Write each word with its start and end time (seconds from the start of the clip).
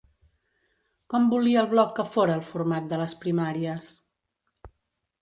Com 1.15 1.27
volia 1.35 1.61
el 1.65 1.69
Bloc 1.75 1.93
que 2.01 2.07
fora 2.15 2.39
el 2.39 2.43
format 2.49 2.91
de 2.95 3.03
les 3.05 3.17
primàries? 3.27 3.95